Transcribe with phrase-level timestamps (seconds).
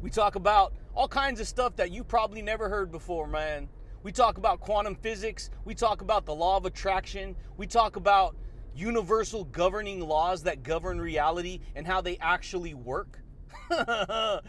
[0.00, 3.68] We talk about all kinds of stuff that you probably never heard before, man.
[4.02, 5.50] We talk about quantum physics.
[5.64, 7.34] We talk about the law of attraction.
[7.56, 8.36] We talk about
[8.74, 13.20] universal governing laws that govern reality and how they actually work.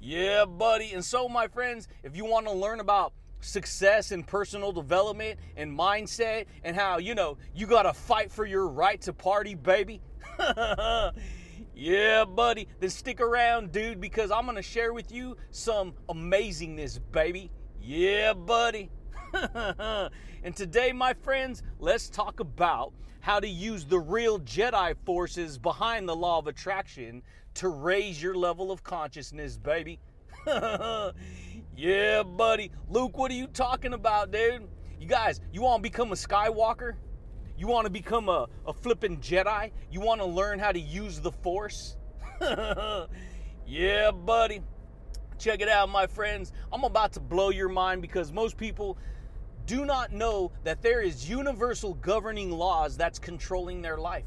[0.00, 0.92] yeah, buddy.
[0.92, 5.76] And so, my friends, if you want to learn about success and personal development and
[5.76, 10.00] mindset and how, you know, you got to fight for your right to party, baby.
[11.76, 12.68] yeah, buddy.
[12.80, 17.50] Then stick around, dude, because I'm going to share with you some amazingness, baby.
[17.82, 18.90] Yeah, buddy.
[20.42, 26.08] and today, my friends, let's talk about how to use the real Jedi forces behind
[26.08, 27.22] the law of attraction
[27.54, 30.00] to raise your level of consciousness, baby.
[31.76, 32.70] yeah, buddy.
[32.88, 34.66] Luke, what are you talking about, dude?
[34.98, 36.94] You guys, you want to become a Skywalker?
[37.58, 39.70] You want to become a, a flippin' Jedi?
[39.90, 41.96] You want to learn how to use the Force?
[43.66, 44.60] yeah, buddy.
[45.38, 46.52] Check it out, my friends.
[46.72, 48.98] I'm about to blow your mind because most people
[49.66, 54.24] do not know that there is universal governing laws that's controlling their life.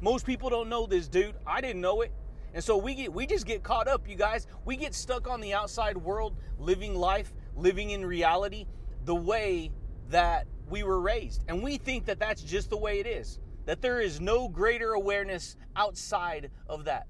[0.00, 1.34] Most people don't know this, dude.
[1.46, 2.12] I didn't know it.
[2.52, 4.46] And so we get we just get caught up, you guys.
[4.64, 8.66] We get stuck on the outside world, living life, living in reality
[9.04, 9.70] the way
[10.10, 11.44] that we were raised.
[11.48, 13.38] And we think that that's just the way it is.
[13.66, 17.06] That there is no greater awareness outside of that.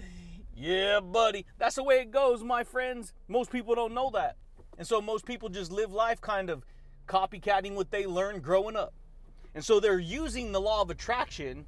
[0.55, 1.47] yeah, buddy.
[1.59, 3.13] That's the way it goes, my friends.
[3.29, 4.37] Most people don't know that.
[4.77, 6.65] And so most people just live life kind of
[7.07, 8.93] copycatting what they learned growing up.
[9.55, 11.65] And so they're using the law of attraction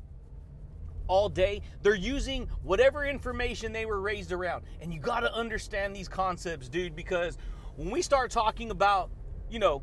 [1.07, 1.63] all day.
[1.83, 4.65] They're using whatever information they were raised around.
[4.81, 7.39] And you got to understand these concepts, dude, because
[7.77, 9.11] when we start talking about,
[9.49, 9.83] you know,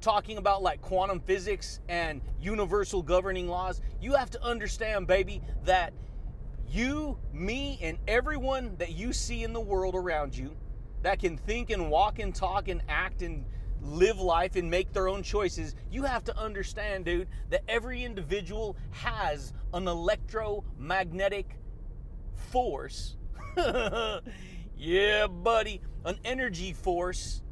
[0.00, 5.92] talking about like quantum physics and universal governing laws, you have to understand, baby, that
[6.68, 10.56] you, me, and everyone that you see in the world around you
[11.02, 13.44] that can think and walk and talk and act and
[13.82, 18.76] live life and make their own choices, you have to understand, dude, that every individual
[18.90, 21.58] has an electromagnetic
[22.50, 23.16] force.
[24.76, 27.42] yeah, buddy, an energy force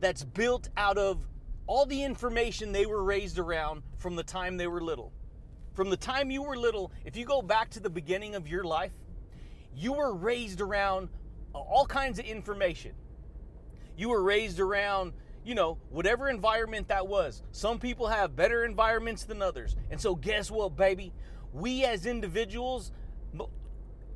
[0.00, 1.26] that's built out of
[1.66, 5.12] all the information they were raised around from the time they were little.
[5.74, 8.64] From the time you were little, if you go back to the beginning of your
[8.64, 8.92] life,
[9.74, 11.08] you were raised around
[11.54, 12.92] uh, all kinds of information.
[13.96, 15.12] You were raised around,
[15.44, 17.42] you know, whatever environment that was.
[17.50, 19.76] Some people have better environments than others.
[19.90, 21.12] And so, guess what, baby?
[21.52, 22.92] We as individuals,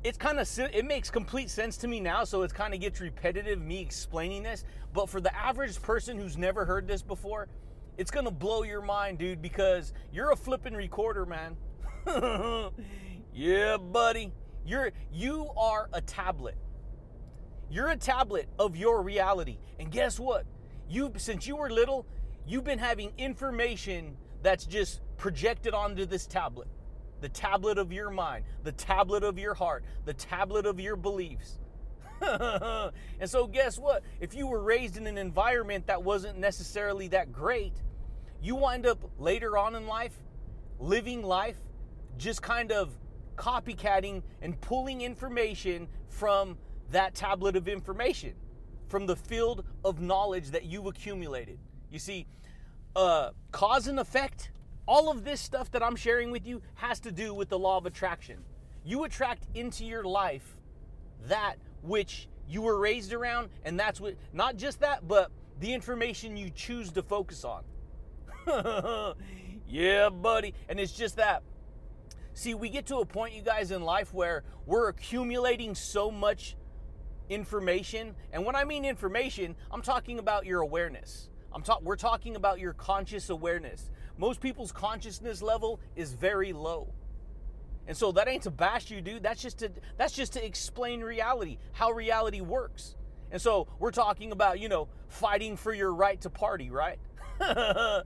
[0.03, 3.01] it's kind of it makes complete sense to me now so it kind of gets
[3.01, 4.63] repetitive me explaining this
[4.93, 7.47] but for the average person who's never heard this before
[7.97, 11.57] it's gonna blow your mind dude because you're a flipping recorder man
[13.33, 14.31] yeah buddy
[14.65, 16.55] you're you are a tablet
[17.71, 19.59] you're a tablet of your reality.
[19.79, 20.45] And guess what?
[20.89, 22.07] You since you were little,
[22.47, 26.67] you've been having information that's just projected onto this tablet.
[27.21, 31.59] The tablet of your mind, the tablet of your heart, the tablet of your beliefs.
[32.21, 32.91] and
[33.29, 34.03] so guess what?
[34.19, 37.73] If you were raised in an environment that wasn't necessarily that great,
[38.41, 40.13] you wind up later on in life
[40.79, 41.57] living life
[42.17, 42.97] just kind of
[43.35, 46.57] copycatting and pulling information from
[46.91, 48.33] that tablet of information
[48.87, 51.59] from the field of knowledge that you've accumulated.
[51.91, 52.25] You see,
[52.95, 54.51] uh, cause and effect,
[54.89, 57.77] all of this stuff that I'm sharing with you has to do with the law
[57.77, 58.43] of attraction.
[58.83, 60.57] You attract into your life
[61.27, 66.35] that which you were raised around, and that's what, not just that, but the information
[66.35, 67.63] you choose to focus on.
[69.69, 70.55] yeah, buddy.
[70.67, 71.43] And it's just that
[72.39, 76.55] See, we get to a point, you guys, in life where we're accumulating so much
[77.27, 78.15] information.
[78.31, 81.29] And when I mean information, I'm talking about your awareness.
[81.51, 83.91] I'm ta- we're talking about your conscious awareness.
[84.19, 86.89] Most people's consciousness level is very low.
[87.87, 89.23] And so that ain't to bash you, dude.
[89.23, 92.95] That's just to that's just to explain reality, how reality works.
[93.31, 96.99] And so we're talking about, you know, fighting for your right to party, right?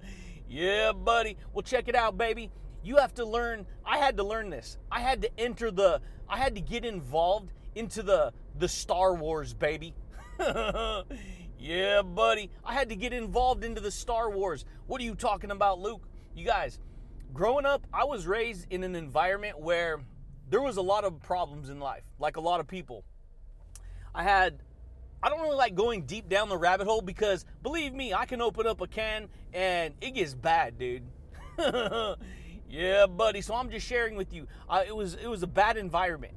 [0.47, 1.35] yeah, buddy.
[1.51, 2.51] Well, check it out, baby.
[2.83, 3.65] You have to learn.
[3.83, 4.77] I had to learn this.
[4.91, 5.99] I had to enter the.
[6.29, 9.95] I had to get involved into the the Star Wars, baby.
[11.63, 12.49] yeah, buddy.
[12.65, 14.65] I had to get involved into the Star Wars.
[14.85, 16.05] What are you talking about, Luke?
[16.35, 16.77] You guys,
[17.33, 20.01] growing up, I was raised in an environment where
[20.49, 23.05] there was a lot of problems in life, like a lot of people.
[24.13, 24.59] I had
[25.23, 28.41] I don't really like going deep down the rabbit hole because believe me, I can
[28.41, 31.03] open up a can and it gets bad, dude.
[32.69, 33.39] yeah, buddy.
[33.39, 34.47] So I'm just sharing with you.
[34.67, 36.33] Uh, it was it was a bad environment,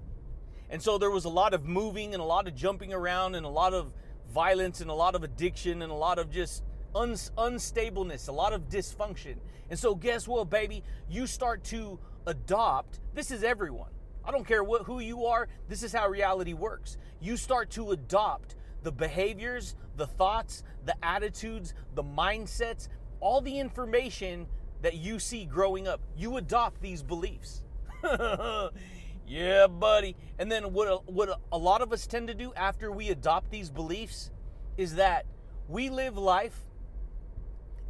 [0.70, 3.44] and so there was a lot of moving and a lot of jumping around and
[3.44, 3.92] a lot of
[4.36, 6.62] violence and a lot of addiction and a lot of just
[6.94, 9.36] un- unstableness, a lot of dysfunction.
[9.70, 10.82] And so guess what, baby?
[11.08, 13.00] You start to adopt.
[13.14, 13.88] This is everyone.
[14.26, 15.48] I don't care what who you are.
[15.70, 16.98] This is how reality works.
[17.18, 22.88] You start to adopt the behaviors, the thoughts, the attitudes, the mindsets,
[23.20, 24.46] all the information
[24.82, 26.02] that you see growing up.
[26.14, 27.62] You adopt these beliefs.
[29.26, 30.16] yeah, buddy.
[30.38, 33.70] And then what what a lot of us tend to do after we adopt these
[33.70, 34.30] beliefs
[34.76, 35.26] is that
[35.68, 36.64] we live life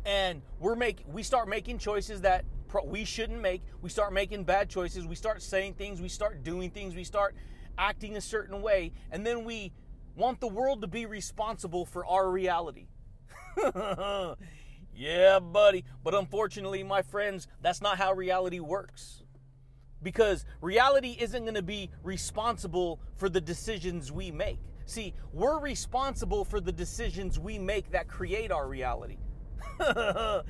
[0.05, 2.45] and we're making we start making choices that
[2.85, 3.63] we shouldn't make.
[3.81, 5.07] We start making bad choices.
[5.07, 7.35] We start saying things, we start doing things, we start
[7.79, 9.73] acting a certain way, and then we
[10.15, 12.87] want the world to be responsible for our reality.
[14.95, 15.85] yeah, buddy.
[16.03, 19.23] But unfortunately, my friends, that's not how reality works.
[20.07, 24.61] Because reality isn't going to be responsible for the decisions we make.
[24.85, 29.17] See, we're responsible for the decisions we make that create our reality.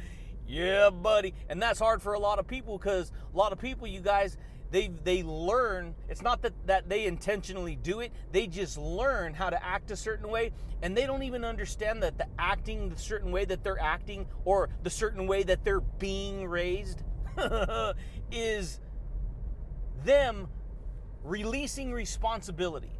[0.46, 1.32] yeah, buddy.
[1.48, 4.36] And that's hard for a lot of people because a lot of people, you guys,
[4.70, 9.48] they they learn it's not that that they intentionally do it they just learn how
[9.48, 10.50] to act a certain way
[10.82, 14.68] and they don't even understand that the acting the certain way that they're acting or
[14.82, 17.04] the certain way that they're being raised
[18.32, 18.80] is
[20.04, 20.48] them
[21.22, 22.92] releasing responsibility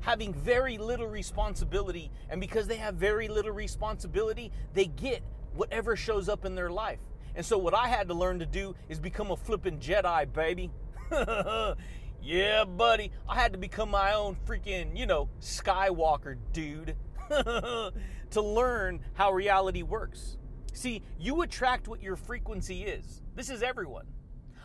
[0.00, 5.22] having very little responsibility and because they have very little responsibility they get
[5.54, 6.98] whatever shows up in their life
[7.36, 10.70] and so what I had to learn to do is become a flipping Jedi, baby.
[12.22, 13.12] yeah, buddy.
[13.28, 16.96] I had to become my own freaking, you know, Skywalker dude
[17.28, 17.92] to
[18.40, 20.38] learn how reality works.
[20.72, 23.22] See, you attract what your frequency is.
[23.34, 24.06] This is everyone.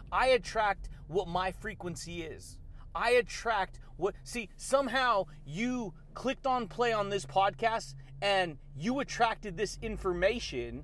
[0.10, 2.58] I attract what my frequency is.
[2.94, 9.58] I attract what, see, somehow you clicked on play on this podcast and you attracted
[9.58, 10.84] this information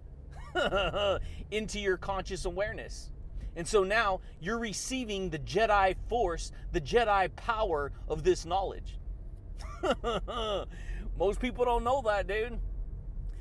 [1.52, 3.12] into your conscious awareness.
[3.56, 9.00] And so now you're receiving the Jedi force, the Jedi power of this knowledge.
[11.18, 12.60] Most people don't know that, dude.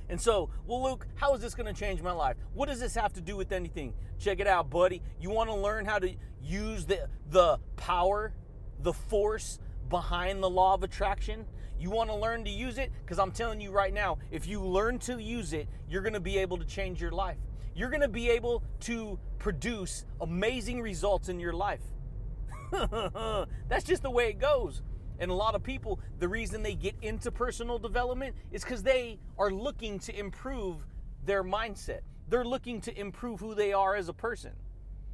[0.09, 2.37] And so, well, Luke, how is this going to change my life?
[2.55, 3.93] What does this have to do with anything?
[4.19, 5.03] Check it out, buddy.
[5.21, 8.33] You want to learn how to use the the power,
[8.81, 9.59] the force
[9.89, 11.45] behind the law of attraction?
[11.79, 12.91] You want to learn to use it?
[13.03, 16.21] Because I'm telling you right now, if you learn to use it, you're going to
[16.21, 17.37] be able to change your life.
[17.75, 21.83] You're going to be able to produce amazing results in your life.
[22.71, 24.83] That's just the way it goes.
[25.19, 29.19] And a lot of people, the reason they get into personal development is because they
[29.39, 30.87] are looking to improve
[31.25, 32.01] their mindset.
[32.29, 34.53] They're looking to improve who they are as a person.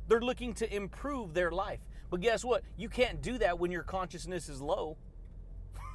[0.09, 1.81] They're looking to improve their life.
[2.11, 2.63] But guess what?
[2.77, 4.97] You can't do that when your consciousness is low.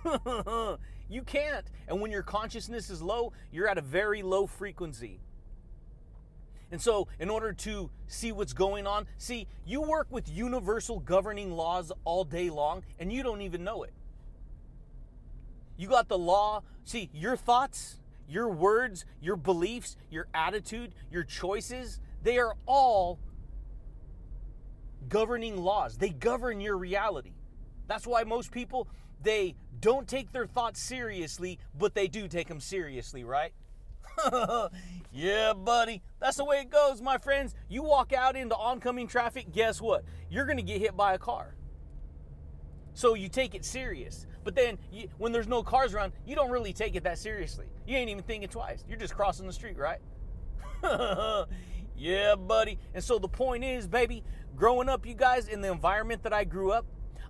[1.10, 1.66] you can't.
[1.88, 5.20] And when your consciousness is low, you're at a very low frequency.
[6.72, 11.52] And so, in order to see what's going on, see, you work with universal governing
[11.52, 13.94] laws all day long and you don't even know it.
[15.78, 17.98] You got the law, see, your thoughts,
[18.28, 23.20] your words, your beliefs, your attitude, your choices, they are all
[25.08, 25.98] governing laws.
[25.98, 27.32] They govern your reality.
[27.88, 28.88] That's why most people
[29.22, 33.54] they don't take their thoughts seriously, but they do take them seriously, right?
[35.12, 36.02] yeah, buddy.
[36.20, 37.56] That's the way it goes, my friends.
[37.70, 40.04] You walk out into oncoming traffic, guess what?
[40.30, 41.56] You're going to get hit by a car.
[42.94, 44.26] So you take it serious.
[44.44, 47.68] But then you, when there's no cars around, you don't really take it that seriously.
[47.86, 48.84] You ain't even thinking twice.
[48.88, 50.00] You're just crossing the street, right?
[51.98, 52.78] Yeah, buddy.
[52.94, 54.24] And so the point is, baby,
[54.56, 56.86] growing up, you guys, in the environment that I grew up,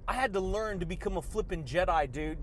[0.07, 2.37] I had to learn to become a flippin' Jedi, dude.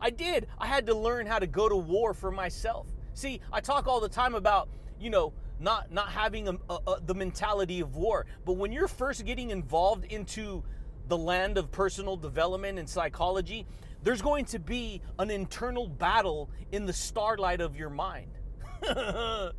[0.00, 0.46] I did.
[0.58, 2.86] I had to learn how to go to war for myself.
[3.14, 4.68] See, I talk all the time about,
[5.00, 8.88] you know, not not having a, a, a, the mentality of war, but when you're
[8.88, 10.64] first getting involved into
[11.08, 13.66] the land of personal development and psychology,
[14.02, 18.30] there's going to be an internal battle in the starlight of your mind.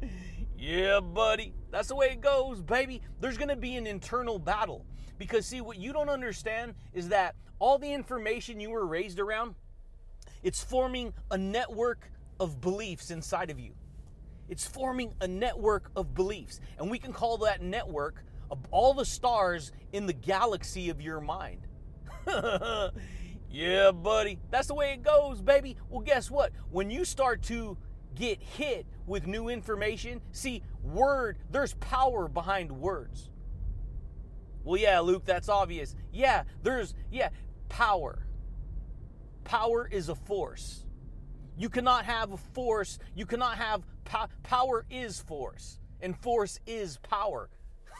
[0.57, 1.53] yeah, buddy.
[1.71, 3.01] That's the way it goes, baby.
[3.19, 4.85] There's going to be an internal battle.
[5.17, 9.55] Because, see, what you don't understand is that all the information you were raised around,
[10.41, 13.73] it's forming a network of beliefs inside of you.
[14.49, 16.59] It's forming a network of beliefs.
[16.77, 18.23] And we can call that network
[18.71, 21.67] all the stars in the galaxy of your mind.
[23.49, 24.39] yeah, buddy.
[24.51, 25.77] That's the way it goes, baby.
[25.89, 26.51] Well, guess what?
[26.71, 27.77] When you start to
[28.15, 33.29] get hit with new information, see, word, there's power behind words.
[34.63, 35.95] Well, yeah, Luke, that's obvious.
[36.11, 37.29] Yeah, there's, yeah,
[37.69, 38.25] power.
[39.43, 40.85] Power is a force.
[41.57, 47.49] You cannot have force, you cannot have po- power is force, and force is power.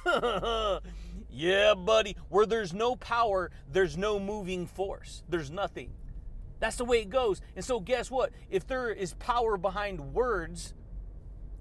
[1.30, 2.16] yeah, buddy.
[2.30, 5.24] Where there's no power, there's no moving force.
[5.30, 5.92] There's nothing.
[6.60, 7.42] That's the way it goes.
[7.56, 8.32] And so guess what?
[8.50, 10.74] If there is power behind words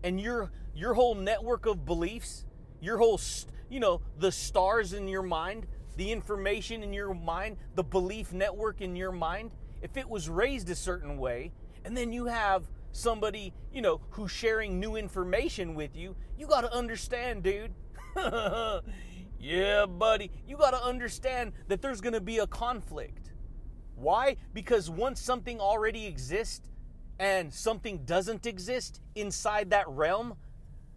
[0.02, 2.44] and your your whole network of beliefs,
[2.80, 3.20] your whole
[3.68, 8.80] you know, the stars in your mind, the information in your mind, the belief network
[8.80, 9.50] in your mind,
[9.82, 11.52] if it was raised a certain way,
[11.84, 16.62] and then you have somebody, you know, who's sharing new information with you, you got
[16.62, 17.72] to understand, dude,
[19.38, 20.30] yeah, buddy.
[20.46, 23.32] You got to understand that there's going to be a conflict.
[23.96, 24.36] Why?
[24.52, 26.68] Because once something already exists
[27.18, 30.34] and something doesn't exist inside that realm,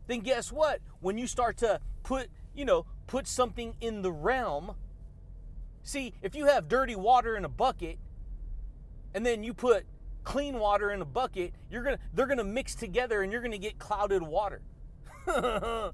[0.08, 0.80] then guess what?
[1.00, 4.75] When you start to put, you know, put something in the realm,
[5.84, 7.98] see, if you have dirty water in a bucket
[9.13, 9.86] and then you put
[10.25, 13.79] clean water in a bucket, you're to they're to mix together and you're to get
[13.79, 14.62] clouded water.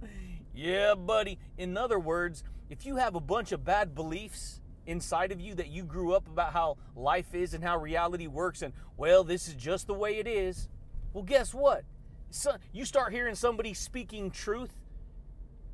[0.54, 1.40] Yeah, buddy.
[1.58, 5.70] In other words, if you have a bunch of bad beliefs inside of you that
[5.70, 9.56] you grew up about how life is and how reality works, and well, this is
[9.56, 10.68] just the way it is,
[11.14, 11.84] well, guess what?
[12.30, 14.72] So, you start hearing somebody speaking truth,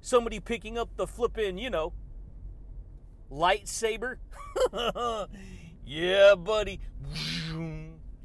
[0.02, 1.94] somebody picking up the flipping, you know,
[3.32, 4.18] lightsaber.
[5.86, 6.80] yeah, buddy.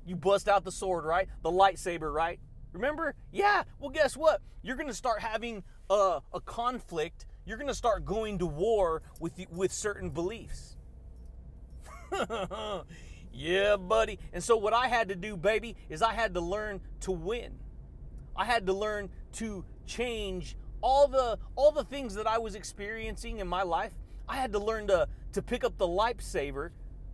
[0.05, 1.29] You bust out the sword, right?
[1.43, 2.41] The lightsaber, right?
[2.73, 3.15] Remember?
[3.31, 3.65] Yeah.
[3.79, 4.41] Well, guess what?
[4.63, 7.27] You're going to start having a, a conflict.
[7.45, 10.77] You're going to start going to war with with certain beliefs.
[13.33, 14.19] yeah, buddy.
[14.33, 17.59] And so what I had to do, baby, is I had to learn to win.
[18.37, 23.39] I had to learn to change all the all the things that I was experiencing
[23.39, 23.93] in my life.
[24.29, 26.71] I had to learn to to pick up the lightsaber,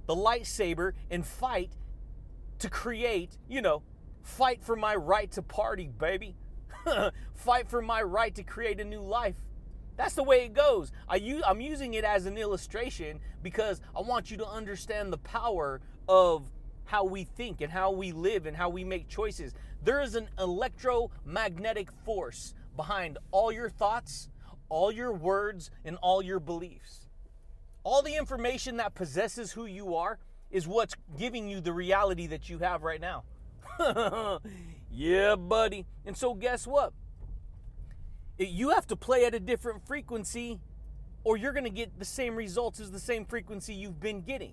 [0.07, 1.73] the lightsaber and fight
[2.59, 3.83] to create, you know,
[4.29, 6.37] Fight for my right to party, baby.
[7.35, 9.37] Fight for my right to create a new life.
[9.97, 10.93] That's the way it goes.
[11.09, 15.19] I use, I'm using it as an illustration because I want you to understand the
[15.19, 16.53] power of
[16.85, 19.55] how we think and how we live and how we make choices.
[19.83, 24.29] There is an electromagnetic force behind all your thoughts,
[24.69, 27.09] all your words, and all your beliefs.
[27.83, 30.19] All the information that possesses who you are
[30.51, 33.25] is what's giving you the reality that you have right now.
[34.91, 35.87] yeah, buddy.
[36.05, 36.93] And so, guess what?
[38.39, 40.61] You have to play at a different frequency,
[41.25, 44.53] or you're going to get the same results as the same frequency you've been getting.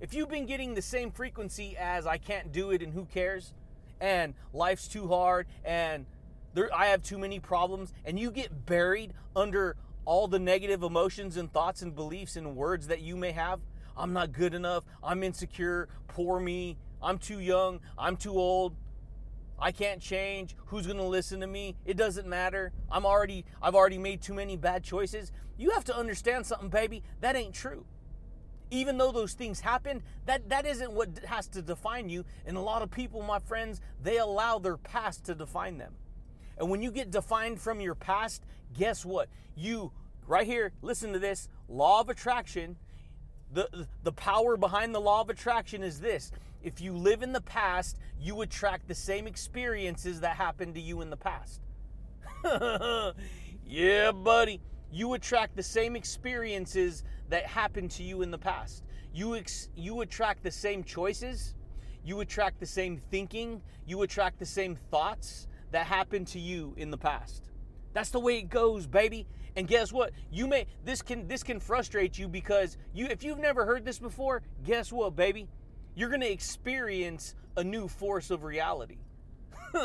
[0.00, 3.54] If you've been getting the same frequency as I can't do it and who cares,
[4.00, 6.04] and life's too hard, and
[6.52, 11.36] there, I have too many problems, and you get buried under all the negative emotions
[11.36, 13.60] and thoughts and beliefs and words that you may have.
[13.96, 14.84] I'm not good enough.
[15.02, 15.88] I'm insecure.
[16.08, 16.76] Poor me.
[17.04, 18.74] I'm too young, I'm too old.
[19.58, 20.56] I can't change.
[20.66, 21.76] Who's going to listen to me?
[21.84, 22.72] It doesn't matter.
[22.90, 25.30] I'm already I've already made too many bad choices.
[25.56, 27.02] You have to understand something, baby.
[27.20, 27.84] That ain't true.
[28.70, 32.24] Even though those things happen, that that isn't what has to define you.
[32.46, 35.94] And a lot of people, my friends, they allow their past to define them.
[36.58, 39.28] And when you get defined from your past, guess what?
[39.54, 39.92] You
[40.26, 42.76] right here, listen to this, law of attraction.
[43.54, 46.32] The the power behind the law of attraction is this
[46.62, 51.02] if you live in the past, you attract the same experiences that happened to you
[51.02, 51.60] in the past.
[53.66, 54.60] yeah, buddy.
[54.90, 58.82] You attract the same experiences that happened to you in the past.
[59.12, 61.54] You ex- you attract the same choices,
[62.04, 66.90] you attract the same thinking, you attract the same thoughts that happened to you in
[66.90, 67.50] the past.
[67.94, 69.26] That's the way it goes, baby.
[69.56, 70.10] And guess what?
[70.30, 73.98] You may this can this can frustrate you because you if you've never heard this
[73.98, 75.48] before, guess what, baby?
[75.94, 78.98] You're going to experience a new force of reality.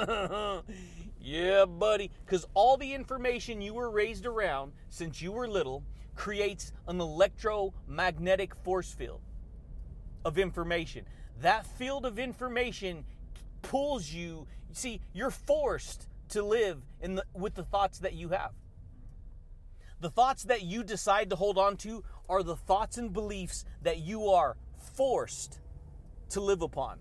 [1.22, 5.84] yeah, buddy, cuz all the information you were raised around since you were little
[6.16, 9.22] creates an electromagnetic force field
[10.26, 11.06] of information.
[11.42, 13.06] That field of information
[13.62, 14.48] pulls you.
[14.72, 18.52] See, you're forced to live in the, with the thoughts that you have.
[20.02, 24.00] The thoughts that you decide to hold on to are the thoughts and beliefs that
[24.00, 24.56] you are
[24.96, 25.60] forced
[26.30, 27.00] to live upon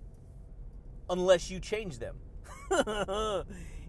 [1.08, 2.16] unless you change them.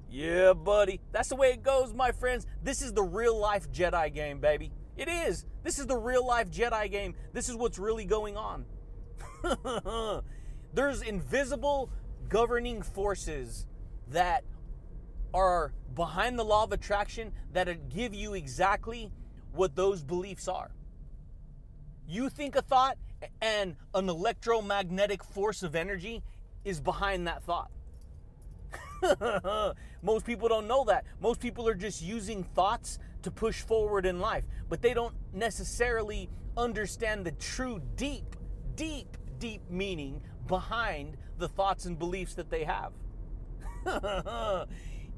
[0.09, 1.01] yeah, buddy.
[1.11, 2.45] That's the way it goes, my friends.
[2.61, 4.71] This is the real life Jedi game, baby.
[4.95, 5.45] It is.
[5.63, 7.15] This is the real life Jedi game.
[7.33, 8.65] This is what's really going on.
[10.73, 11.89] There's invisible
[12.27, 13.65] governing forces
[14.09, 14.43] that
[15.33, 19.11] are behind the law of attraction that give you exactly
[19.51, 20.71] what those beliefs are.
[22.07, 22.97] You think a thought,
[23.41, 26.23] and an electromagnetic force of energy
[26.63, 27.69] is behind that thought.
[30.01, 31.05] Most people don't know that.
[31.19, 36.29] Most people are just using thoughts to push forward in life, but they don't necessarily
[36.57, 38.35] understand the true, deep,
[38.75, 42.91] deep, deep meaning behind the thoughts and beliefs that they have.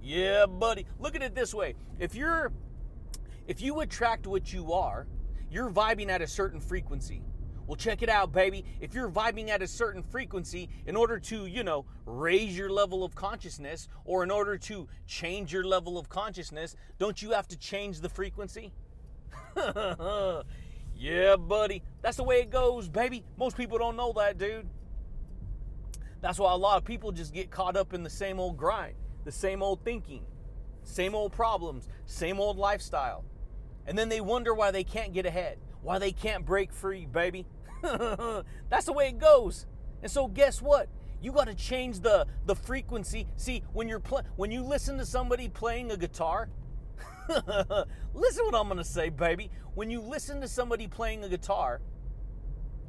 [0.02, 0.86] yeah, buddy.
[1.00, 1.76] Look at it this way.
[2.00, 2.52] If you're
[3.48, 5.08] if you attract what you are,
[5.50, 7.22] you're vibing at a certain frequency.
[7.68, 8.66] Well, check it out, baby.
[8.82, 13.04] If you're vibing at a certain frequency, in order to, you know, raise your level
[13.04, 17.58] of consciousness or in order to change your level of consciousness, don't you have to
[17.58, 18.74] change the frequency?
[20.96, 21.84] yeah, buddy.
[22.02, 23.24] That's the way it goes, baby.
[23.38, 24.68] Most people don't know that, dude.
[26.22, 28.96] That's why a lot of people just get caught up in the same old grind,
[29.24, 30.26] the same old thinking,
[30.84, 33.24] same old problems, same old lifestyle.
[33.88, 37.46] And then they wonder why they can't get ahead, why they can't break free, baby.
[37.82, 39.66] That's the way it goes.
[40.02, 40.88] And so guess what?
[41.22, 43.28] You got to change the the frequency.
[43.36, 46.50] See, when you're pl- when you listen to somebody playing a guitar,
[47.30, 49.52] listen what I'm going to say, baby.
[49.76, 51.82] When you listen to somebody playing a guitar,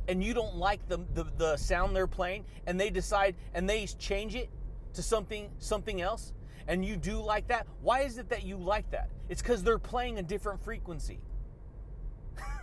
[0.09, 3.87] and you don't like the, the, the sound they're playing and they decide and they
[3.87, 4.51] change it
[4.95, 6.33] to something something else
[6.69, 9.11] and you do like that why is it that you like that?
[9.29, 11.21] It's because they're playing a different frequency.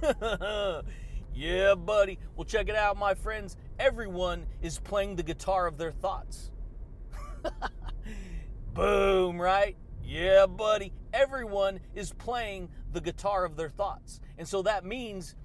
[1.32, 2.20] Yeah buddy.
[2.36, 3.56] Well check it out my friends.
[3.78, 6.52] Everyone is playing the guitar of their thoughts.
[8.74, 9.78] Boom right?
[10.04, 10.92] Yeah buddy.
[11.14, 14.20] Everyone is playing the guitar of their thoughts.
[14.38, 15.36] And so that means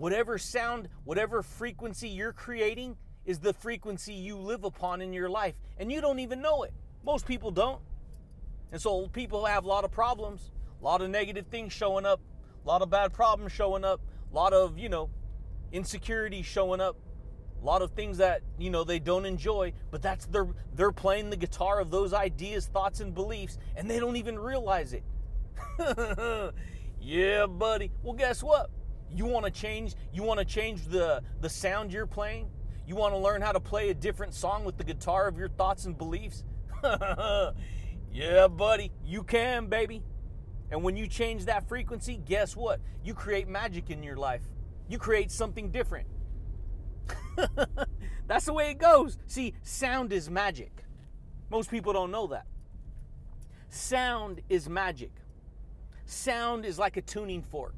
[0.00, 2.96] Whatever sound, whatever frequency you're creating
[3.30, 5.54] is the frequency you live upon in your life.
[5.78, 6.72] And you don't even know it.
[7.04, 7.80] Most people don't.
[8.72, 12.20] And so people have a lot of problems, a lot of negative things showing up,
[12.64, 14.00] a lot of bad problems showing up,
[14.32, 15.10] a lot of, you know,
[15.72, 16.96] insecurity showing up,
[17.62, 21.30] a lot of things that, you know, they don't enjoy, but that's their they're playing
[21.30, 25.04] the guitar of those ideas, thoughts and beliefs and they don't even realize it.
[27.00, 27.92] yeah, buddy.
[28.02, 28.70] Well, guess what?
[29.14, 29.94] You want to change?
[30.12, 32.50] You want to change the the sound you're playing?
[32.90, 35.48] You want to learn how to play a different song with the guitar of your
[35.48, 36.42] thoughts and beliefs?
[38.12, 40.02] yeah, buddy, you can, baby.
[40.72, 42.80] And when you change that frequency, guess what?
[43.04, 44.42] You create magic in your life.
[44.88, 46.08] You create something different.
[48.26, 49.18] That's the way it goes.
[49.28, 50.82] See, sound is magic.
[51.48, 52.46] Most people don't know that.
[53.68, 55.12] Sound is magic.
[56.06, 57.76] Sound is like a tuning fork.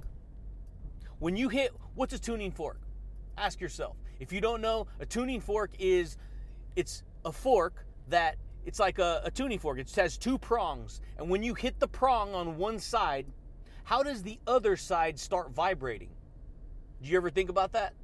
[1.18, 2.80] When you hit, what's a tuning fork?
[3.36, 3.96] Ask yourself.
[4.22, 6.16] If you don't know, a tuning fork is
[6.76, 9.80] it's a fork that it's like a, a tuning fork.
[9.80, 13.26] It has two prongs, and when you hit the prong on one side,
[13.82, 16.10] how does the other side start vibrating?
[17.02, 17.94] Do you ever think about that?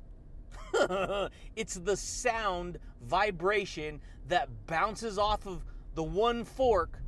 [1.54, 6.98] it's the sound vibration that bounces off of the one fork,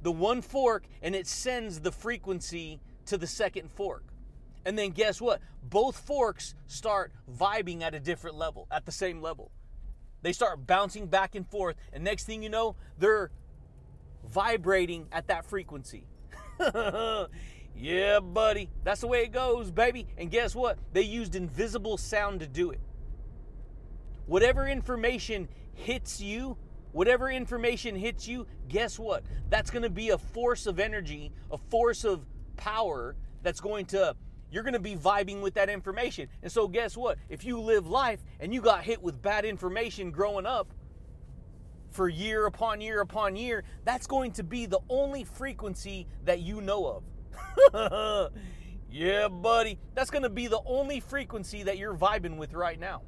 [0.00, 4.04] the one fork, and it sends the frequency to the second fork.
[4.66, 5.40] And then guess what?
[5.62, 9.52] Both forks start vibing at a different level, at the same level.
[10.22, 13.30] They start bouncing back and forth, and next thing you know, they're
[14.28, 16.08] vibrating at that frequency.
[17.76, 18.68] yeah, buddy.
[18.82, 20.08] That's the way it goes, baby.
[20.18, 20.78] And guess what?
[20.92, 22.80] They used invisible sound to do it.
[24.26, 26.56] Whatever information hits you,
[26.90, 29.22] whatever information hits you, guess what?
[29.48, 32.26] That's going to be a force of energy, a force of
[32.56, 34.16] power that's going to
[34.56, 36.28] you're going to be vibing with that information.
[36.42, 37.18] And so, guess what?
[37.28, 40.72] If you live life and you got hit with bad information growing up,
[41.90, 46.62] for year upon year upon year, that's going to be the only frequency that you
[46.62, 47.02] know
[47.74, 48.32] of.
[48.90, 49.78] yeah, buddy.
[49.94, 53.02] That's going to be the only frequency that you're vibing with right now.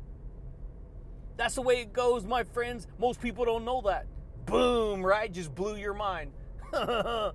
[1.39, 2.87] That's the way it goes, my friends.
[2.99, 4.07] Most people don't know that.
[4.45, 5.33] Boom, right?
[5.33, 6.31] Just blew your mind.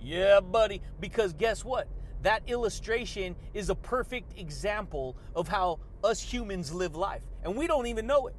[0.00, 0.82] yeah, buddy.
[1.00, 1.88] Because guess what?
[2.26, 7.22] That illustration is a perfect example of how us humans live life.
[7.44, 8.34] And we don't even know it.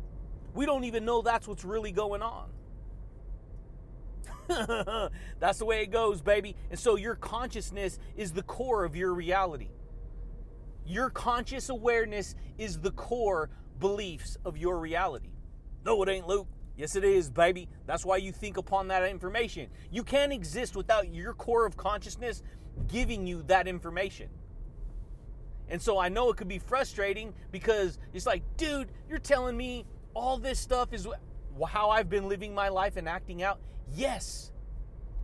[0.54, 2.50] We don't even know that's what's really going on.
[5.40, 6.58] that's the way it goes, baby.
[6.70, 9.70] And so your consciousness is the core of your reality.
[10.86, 15.30] Your conscious awareness is the core beliefs of your reality.
[15.86, 16.50] No, it ain't, Luke.
[16.76, 17.70] Yes, it is, baby.
[17.86, 19.70] That's why you think upon that information.
[19.92, 22.44] You can't exist without your core of consciousness
[22.88, 24.30] giving you that information.
[25.70, 29.86] And so I know it could be frustrating because it's like, dude, you're telling me
[30.14, 31.08] all this stuff is
[31.68, 33.60] how I've been living my life and acting out.
[33.94, 34.52] Yes.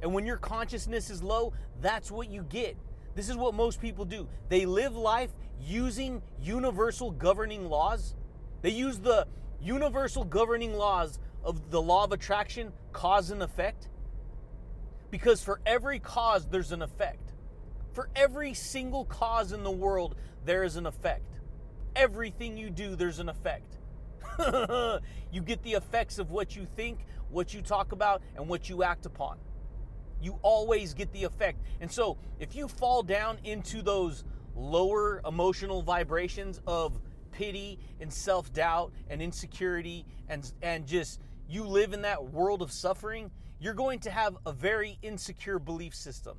[0.01, 2.75] And when your consciousness is low, that's what you get.
[3.15, 4.27] This is what most people do.
[4.49, 5.29] They live life
[5.61, 8.15] using universal governing laws.
[8.61, 9.27] They use the
[9.61, 13.89] universal governing laws of the law of attraction, cause and effect?
[15.11, 17.32] Because for every cause, there's an effect.
[17.93, 21.39] For every single cause in the world, there is an effect.
[21.95, 23.77] Everything you do, there's an effect.
[25.31, 28.81] you get the effects of what you think, what you talk about, and what you
[28.81, 29.37] act upon.
[30.21, 31.59] You always get the effect.
[31.81, 34.23] And so, if you fall down into those
[34.55, 36.99] lower emotional vibrations of
[37.31, 43.29] pity and self-doubt and insecurity and and just you live in that world of suffering,
[43.59, 46.37] you're going to have a very insecure belief system.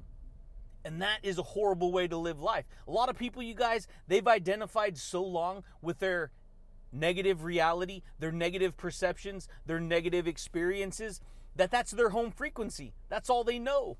[0.84, 2.66] And that is a horrible way to live life.
[2.86, 6.30] A lot of people, you guys, they've identified so long with their
[6.92, 11.20] negative reality, their negative perceptions, their negative experiences,
[11.56, 12.92] that that's their home frequency.
[13.08, 13.96] That's all they know.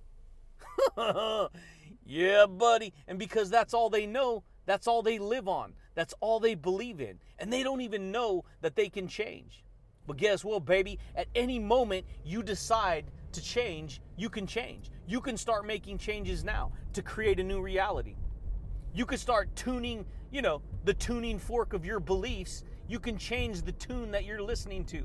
[2.05, 2.92] yeah, buddy.
[3.07, 5.75] And because that's all they know, that's all they live on.
[5.94, 7.18] That's all they believe in.
[7.38, 9.64] And they don't even know that they can change.
[10.07, 10.99] But guess what, baby?
[11.14, 14.90] At any moment you decide to change, you can change.
[15.07, 18.17] You can start making changes now to create a new reality.
[18.95, 22.64] You can start tuning, you know, the tuning fork of your beliefs.
[22.88, 25.05] You can change the tune that you're listening to.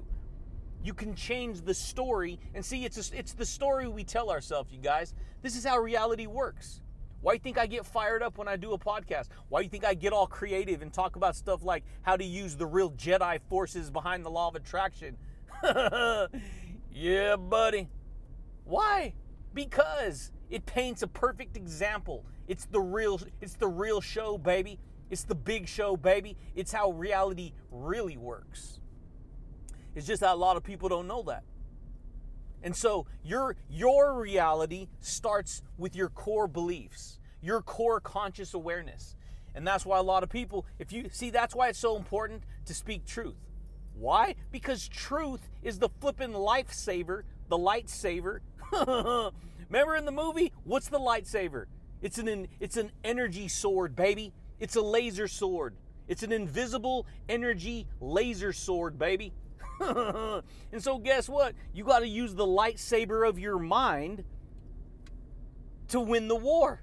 [0.82, 4.72] You can change the story and see it's a, it's the story we tell ourselves,
[4.72, 5.14] you guys.
[5.42, 6.82] This is how reality works.
[7.22, 9.28] Why do you think I get fired up when I do a podcast?
[9.50, 12.24] Why do you think I get all creative and talk about stuff like how to
[12.24, 15.18] use the real Jedi forces behind the law of attraction?
[16.94, 17.90] yeah, buddy.
[18.64, 19.14] Why?
[19.54, 22.26] Because it paints a perfect example.
[22.48, 24.80] It's the real it's the real show, baby.
[25.10, 26.38] It's the big show, baby.
[26.56, 28.80] It's how reality really works.
[29.96, 31.44] It's just that a lot of people don't know that.
[32.62, 39.16] And so your your reality starts with your core beliefs, your core conscious awareness.
[39.56, 42.44] And that's why a lot of people, if you see that's why it's so important
[42.66, 43.36] to speak truth.
[43.96, 44.36] Why?
[44.52, 48.40] Because truth is the flippin' lifesaver, the lightsaver.
[49.70, 51.66] Remember in the movie, what's the lightsaber?
[52.02, 54.34] It's an it's an energy sword, baby.
[54.60, 55.76] It's a laser sword.
[56.08, 59.32] It's an invisible energy laser sword, baby.
[59.80, 60.44] and
[60.84, 61.54] so, guess what?
[61.74, 64.24] You got to use the lightsaber of your mind
[65.90, 66.82] to win the war.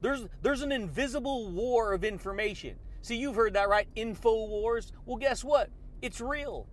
[0.00, 2.76] There's, there's an invisible war of information.
[3.02, 3.86] See, you've heard that, right?
[3.94, 4.92] Info wars.
[5.04, 5.70] Well, guess what?
[6.02, 6.66] It's real.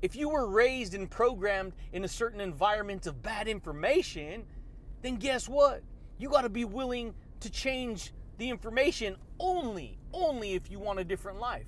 [0.00, 4.44] If you were raised and programmed in a certain environment of bad information,
[5.02, 5.82] then guess what?
[6.18, 11.04] You got to be willing to change the information only, only if you want a
[11.04, 11.66] different life.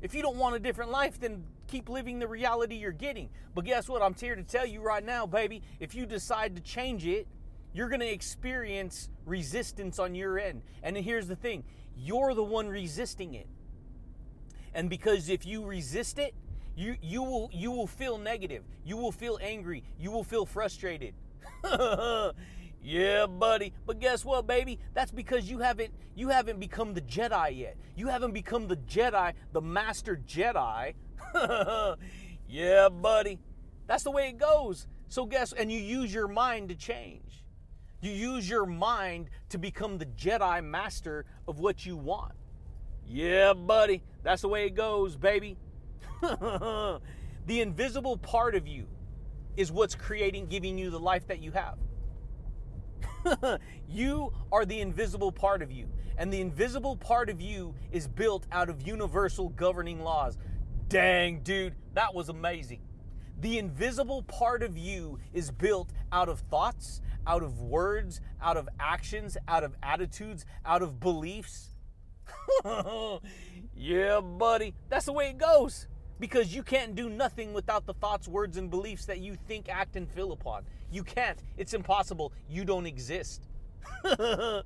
[0.00, 3.30] If you don't want a different life, then keep living the reality you're getting.
[3.54, 4.02] But guess what?
[4.02, 7.26] I'm here to tell you right now, baby, if you decide to change it,
[7.72, 10.62] you're going to experience resistance on your end.
[10.82, 11.64] And here's the thing
[11.96, 13.48] you're the one resisting it.
[14.74, 16.34] And because if you resist it,
[16.76, 18.62] you, you will you will feel negative.
[18.84, 19.82] You will feel angry.
[19.98, 21.14] You will feel frustrated.
[22.82, 23.72] yeah, buddy.
[23.86, 24.78] But guess what, baby?
[24.92, 27.76] That's because you haven't you haven't become the Jedi yet.
[27.96, 30.94] You haven't become the Jedi, the master Jedi
[32.48, 33.38] yeah, buddy.
[33.86, 34.86] That's the way it goes.
[35.08, 37.44] So guess and you use your mind to change.
[38.00, 42.32] You use your mind to become the Jedi master of what you want.
[43.06, 44.02] Yeah, buddy.
[44.22, 45.56] That's the way it goes, baby.
[47.46, 48.86] the invisible part of you
[49.56, 51.78] is what's creating giving you the life that you have.
[53.88, 55.88] you are the invisible part of you.
[56.18, 60.38] And the invisible part of you is built out of universal governing laws.
[60.88, 62.80] Dang, dude, that was amazing.
[63.38, 68.68] The invisible part of you is built out of thoughts, out of words, out of
[68.80, 71.70] actions, out of attitudes, out of beliefs.
[73.74, 74.74] yeah, buddy.
[74.88, 75.86] That's the way it goes.
[76.18, 79.96] Because you can't do nothing without the thoughts, words, and beliefs that you think, act,
[79.96, 80.64] and feel upon.
[80.90, 81.42] You can't.
[81.56, 82.32] It's impossible.
[82.48, 83.48] You don't exist.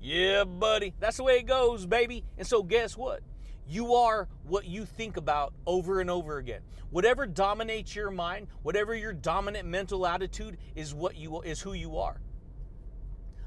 [0.00, 0.94] yeah, buddy.
[1.00, 2.24] That's the way it goes, baby.
[2.38, 3.22] And so, guess what?
[3.66, 6.60] You are what you think about over and over again.
[6.90, 11.96] Whatever dominates your mind, whatever your dominant mental attitude is what you is who you
[11.96, 12.20] are.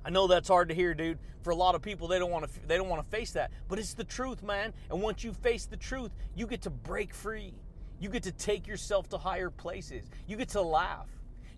[0.08, 1.20] I know that's hard to hear, dude.
[1.42, 3.52] For a lot of people, they don't want to they don't want to face that,
[3.68, 4.72] but it's the truth, man.
[4.90, 7.54] And once you face the truth, you get to break free.
[8.00, 10.10] You get to take yourself to higher places.
[10.26, 11.10] You get to laugh.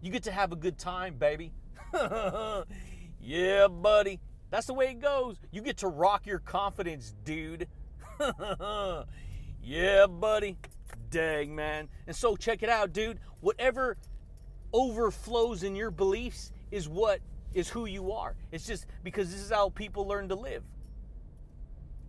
[0.01, 1.51] You get to have a good time, baby.
[3.21, 4.19] yeah, buddy.
[4.49, 5.37] That's the way it goes.
[5.51, 7.67] You get to rock your confidence, dude.
[9.61, 10.57] yeah, buddy.
[11.11, 11.87] Dang, man.
[12.07, 13.19] And so check it out, dude.
[13.41, 13.97] Whatever
[14.73, 17.19] overflows in your beliefs is what
[17.53, 18.35] is who you are.
[18.51, 20.63] It's just because this is how people learn to live.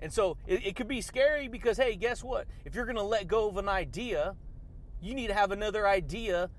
[0.00, 2.46] And so it, it could be scary because, hey, guess what?
[2.64, 4.34] If you're going to let go of an idea,
[5.00, 6.50] you need to have another idea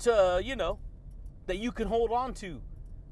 [0.00, 0.78] to, you know,
[1.46, 2.60] that you can hold on to.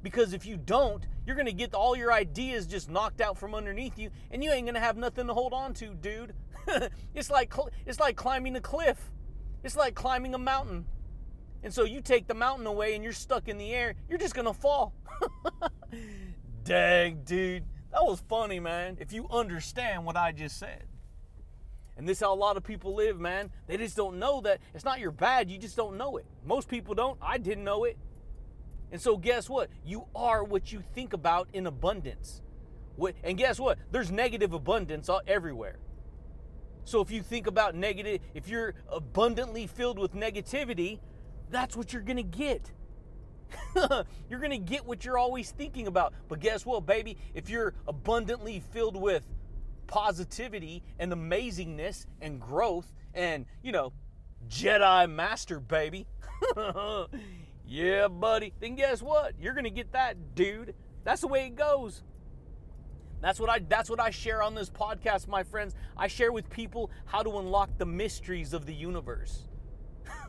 [0.02, 3.54] Because if you don't, you're going to get all your ideas just knocked out from
[3.54, 6.34] underneath you and you ain't going to have nothing to hold on to, dude.
[7.14, 7.52] it's like
[7.86, 9.10] it's like climbing a cliff.
[9.64, 10.86] It's like climbing a mountain.
[11.62, 14.34] And so you take the mountain away and you're stuck in the air, you're just
[14.34, 14.94] to fall.
[16.64, 17.64] Dang, dude.
[17.92, 18.98] That was funny, man.
[19.00, 20.84] If you understand what I just said.
[21.96, 23.50] And this is how a lot of people live, man.
[23.66, 26.26] They just don't know that it's not your bad, you just don't know it.
[26.44, 27.18] Most people don't.
[27.20, 27.98] I didn't know it.
[28.92, 29.68] And so, guess what?
[29.84, 32.40] You are what you think about in abundance.
[33.22, 33.78] And guess what?
[33.90, 35.78] There's negative abundance uh, everywhere.
[36.84, 41.00] So, if you think about negative, if you're abundantly filled with negativity,
[41.50, 42.70] that's what you're going to get.
[44.28, 46.12] you're going to get what you're always thinking about.
[46.28, 47.16] But guess what, baby?
[47.34, 49.24] If you're abundantly filled with
[49.86, 53.92] positivity and amazingness and growth and, you know,
[54.48, 56.06] Jedi Master, baby.
[57.68, 58.54] Yeah, buddy.
[58.60, 59.34] Then guess what?
[59.38, 60.74] You're gonna get that, dude.
[61.04, 62.02] That's the way it goes.
[63.20, 65.74] That's what I that's what I share on this podcast, my friends.
[65.94, 69.42] I share with people how to unlock the mysteries of the universe.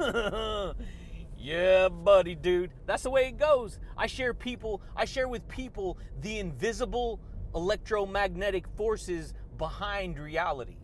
[1.39, 2.71] yeah, buddy, dude.
[2.85, 3.79] That's the way it goes.
[3.97, 7.21] I share people, I share with people the invisible
[7.55, 10.77] electromagnetic forces behind reality.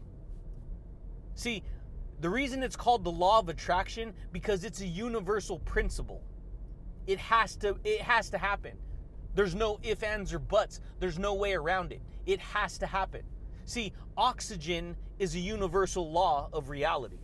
[1.35, 1.63] See,
[2.21, 6.23] the reason it's called the law of attraction because it's a universal principle.
[7.05, 8.77] It has to it has to happen.
[9.35, 10.79] There's no if ands or buts.
[10.99, 12.01] There's no way around it.
[12.25, 13.23] It has to happen.
[13.65, 17.19] See, oxygen is a universal law of reality.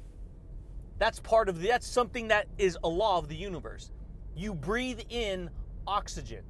[1.01, 3.89] That's part of the, that's something that is a law of the universe.
[4.35, 5.49] You breathe in
[5.87, 6.43] oxygen.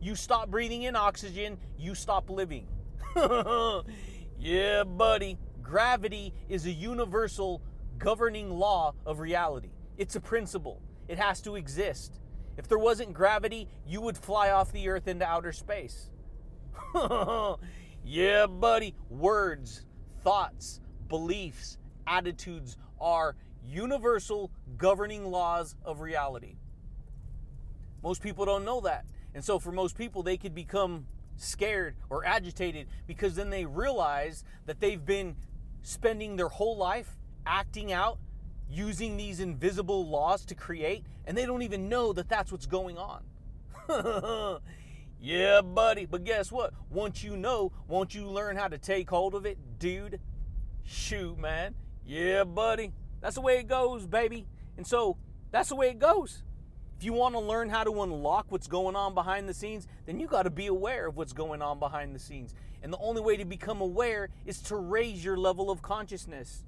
[0.00, 2.68] You stop breathing in oxygen, you stop living.
[4.38, 5.36] yeah, buddy.
[5.62, 7.60] Gravity is a universal
[7.98, 9.72] governing law of reality.
[9.98, 10.80] It's a principle.
[11.08, 12.20] It has to exist.
[12.56, 16.08] If there wasn't gravity, you would fly off the earth into outer space.
[18.04, 18.94] yeah, buddy.
[19.08, 19.86] Words,
[20.22, 26.56] thoughts, beliefs, attitudes are universal governing laws of reality.
[28.02, 29.04] Most people don't know that.
[29.34, 34.44] And so, for most people, they could become scared or agitated because then they realize
[34.66, 35.36] that they've been
[35.82, 38.18] spending their whole life acting out
[38.68, 42.96] using these invisible laws to create, and they don't even know that that's what's going
[42.98, 43.22] on.
[45.20, 46.06] yeah, buddy.
[46.06, 46.72] But guess what?
[46.90, 50.20] Once you know, once you learn how to take hold of it, dude,
[50.84, 51.74] shoot, man.
[52.10, 52.92] Yeah, buddy.
[53.20, 54.44] That's the way it goes, baby.
[54.76, 55.16] And so
[55.52, 56.42] that's the way it goes.
[56.98, 60.18] If you want to learn how to unlock what's going on behind the scenes, then
[60.18, 62.52] you got to be aware of what's going on behind the scenes.
[62.82, 66.64] And the only way to become aware is to raise your level of consciousness.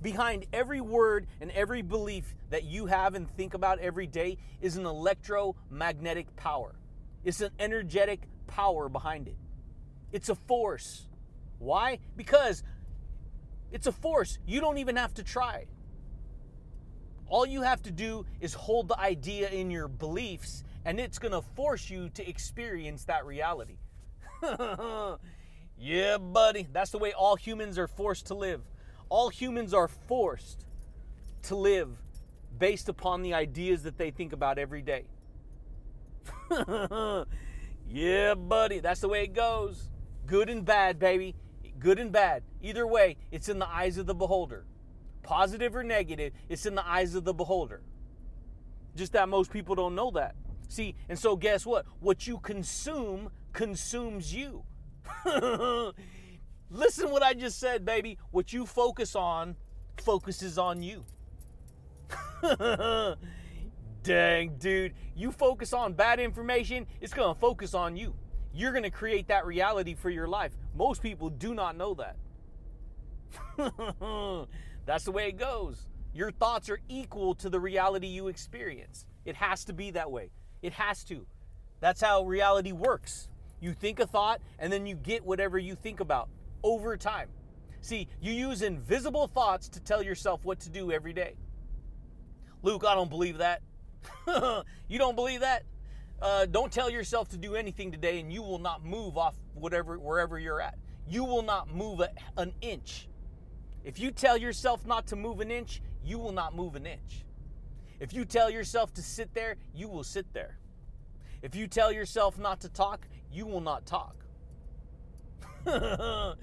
[0.00, 4.78] Behind every word and every belief that you have and think about every day is
[4.78, 6.74] an electromagnetic power.
[7.22, 9.36] It's an energetic power behind it.
[10.10, 11.06] It's a force.
[11.58, 11.98] Why?
[12.16, 12.62] Because
[13.72, 14.38] it's a force.
[14.46, 15.66] You don't even have to try.
[17.28, 21.32] All you have to do is hold the idea in your beliefs, and it's going
[21.32, 23.78] to force you to experience that reality.
[25.78, 26.68] yeah, buddy.
[26.72, 28.62] That's the way all humans are forced to live
[29.08, 30.66] all humans are forced
[31.42, 31.90] to live
[32.58, 35.04] based upon the ideas that they think about every day.
[37.88, 39.90] yeah, buddy, that's the way it goes.
[40.26, 41.34] Good and bad, baby.
[41.78, 42.42] Good and bad.
[42.62, 44.64] Either way, it's in the eyes of the beholder.
[45.22, 47.82] positive or negative, it's in the eyes of the beholder.
[48.94, 50.36] Just that most people don't know that.
[50.68, 51.84] See, and so guess what?
[52.00, 54.64] What you consume consumes you.
[56.70, 58.18] Listen what I just said, baby.
[58.30, 59.56] What you focus on
[59.98, 61.04] focuses on you.
[64.02, 64.94] Dang, dude.
[65.16, 68.14] You focus on bad information, it's going to focus on you.
[68.56, 70.52] You're going to create that reality for your life.
[70.74, 72.16] Most people do not know that.
[74.86, 75.86] That's the way it goes.
[76.14, 79.04] Your thoughts are equal to the reality you experience.
[79.26, 80.30] It has to be that way.
[80.62, 81.26] It has to.
[81.80, 83.28] That's how reality works.
[83.60, 86.30] You think a thought and then you get whatever you think about
[86.62, 87.28] over time.
[87.82, 91.34] See, you use invisible thoughts to tell yourself what to do every day.
[92.62, 93.60] Luke, I don't believe that.
[94.88, 95.64] you don't believe that?
[96.20, 99.98] Uh, don't tell yourself to do anything today and you will not move off whatever
[99.98, 100.78] wherever you're at.
[101.08, 103.08] You will not move a, an inch.
[103.84, 107.24] If you tell yourself not to move an inch, you will not move an inch.
[108.00, 110.58] If you tell yourself to sit there, you will sit there.
[111.42, 114.16] If you tell yourself not to talk, you will not talk.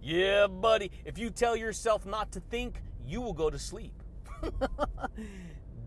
[0.00, 0.90] yeah, buddy.
[1.04, 3.94] If you tell yourself not to think, you will go to sleep.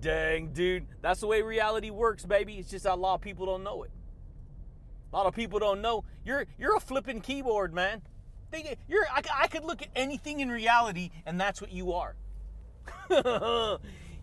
[0.03, 0.85] Dang, dude.
[1.01, 2.55] That's the way reality works, baby.
[2.55, 3.91] It's just a lot of people don't know it.
[5.13, 6.03] A lot of people don't know.
[6.25, 8.01] You're you're a flipping keyboard, man.
[8.85, 12.17] You're I, I could look at anything in reality and that's what you are.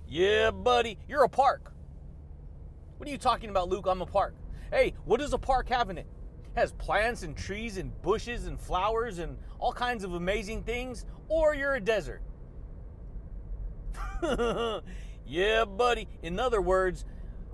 [0.07, 0.99] yeah, buddy.
[1.09, 1.73] You're a park.
[2.99, 3.87] What are you talking about, Luke?
[3.89, 4.35] I'm a park.
[4.71, 6.07] Hey, what does a park have in it?
[6.55, 11.07] It has plants and trees and bushes and flowers and all kinds of amazing things,
[11.29, 12.21] or you're a desert.
[15.31, 16.09] yeah, buddy.
[16.25, 17.05] In other words,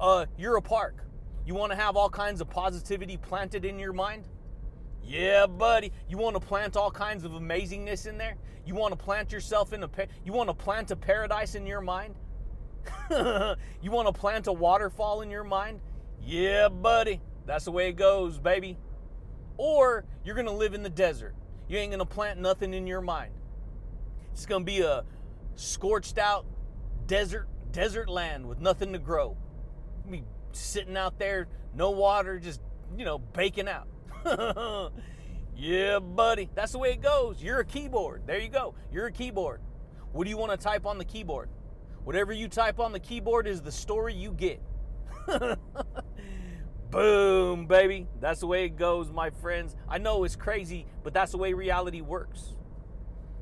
[0.01, 1.05] uh, you're a park.
[1.45, 4.27] You want to have all kinds of positivity planted in your mind?
[5.05, 5.93] Yeah, buddy.
[6.09, 8.37] You want to plant all kinds of amazingness in there?
[8.65, 11.67] You want to plant yourself in a pa- you want to plant a paradise in
[11.67, 12.15] your mind?
[13.11, 15.81] you want to plant a waterfall in your mind?
[16.25, 17.21] Yeah, buddy.
[17.45, 18.79] That's the way it goes, baby.
[19.59, 21.35] Or you're going to live in the desert.
[21.69, 23.33] You ain't going to plant nothing in your mind.
[24.33, 25.05] It's going to be a
[25.57, 26.47] scorched out
[27.07, 29.37] desert desert land with nothing to grow.
[30.11, 30.23] Be
[30.53, 32.63] sitting out there, no water, just,
[32.97, 33.87] you know, baking out.
[35.55, 36.49] yeah, buddy.
[36.55, 37.43] That's the way it goes.
[37.43, 38.23] You're a keyboard.
[38.27, 38.75] There you go.
[38.91, 39.61] You're a keyboard.
[40.13, 41.51] What do you want to type on the keyboard?
[42.05, 44.63] Whatever you type on the keyboard is the story you get.
[46.91, 48.09] Boom, baby.
[48.21, 49.77] That's the way it goes, my friends.
[49.87, 52.56] I know it's crazy, but that's the way reality works.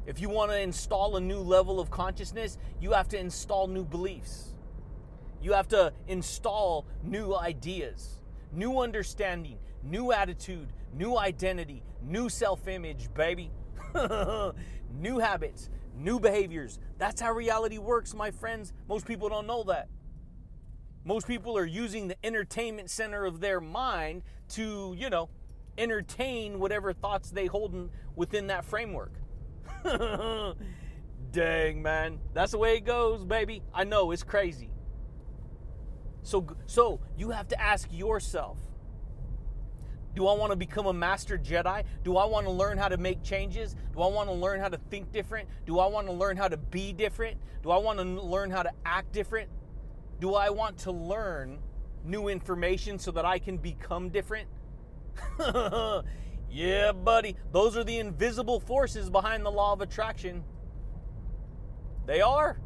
[0.06, 3.84] If you want to install a new level of consciousness, you have to install new
[3.84, 4.54] beliefs.
[5.42, 8.20] You have to install new ideas,
[8.52, 13.50] new understanding, new attitude, new identity, new self image, baby.
[15.00, 16.78] new habits, new behaviors.
[16.98, 18.72] That's how reality works, my friends.
[18.88, 19.88] Most people don't know that.
[21.04, 25.28] Most people are using the entertainment center of their mind to, you know,
[25.76, 29.12] entertain whatever thoughts they hold in, within that framework.
[31.30, 32.18] Dang, man.
[32.32, 33.62] That's the way it goes, baby.
[33.72, 34.70] I know it's crazy.
[36.22, 38.58] So so you have to ask yourself,
[40.14, 41.84] do I want to become a master Jedi?
[42.02, 43.76] Do I want to learn how to make changes?
[43.92, 45.48] Do I want to learn how to think different?
[45.66, 47.38] Do I want to learn how to be different?
[47.62, 49.50] Do I want to learn how to act different?
[50.20, 51.58] Do I want to learn
[52.04, 54.48] new information so that I can become different?
[56.54, 57.34] yeah, buddy.
[57.50, 60.44] Those are the invisible forces behind the law of attraction.
[62.06, 62.60] They are.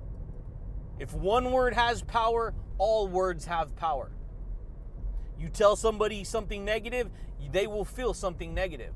[0.98, 4.10] If one word has power, all words have power.
[5.38, 7.08] You tell somebody something negative,
[7.50, 8.92] they will feel something negative.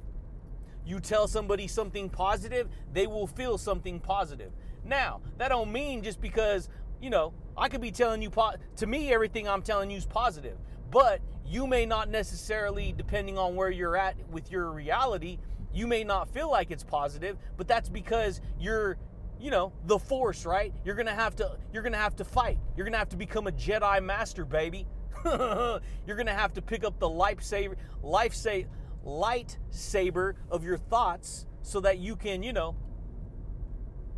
[0.84, 4.52] You tell somebody something positive, they will feel something positive.
[4.84, 6.68] Now, that don't mean just because,
[7.00, 10.04] you know, I could be telling you po- to me everything I'm telling you is
[10.04, 10.58] positive,
[10.92, 15.38] but you may not necessarily depending on where you're at with your reality,
[15.72, 18.96] you may not feel like it's positive, but that's because you're
[19.40, 20.72] you know the force right?
[20.84, 22.58] You're gonna have to you're gonna have to fight.
[22.76, 24.86] You're gonna have to become a jedi master baby.
[25.24, 28.66] You're gonna have to pick up the lightsaber, life say,
[29.06, 32.74] lightsaber of your thoughts, so that you can, you know,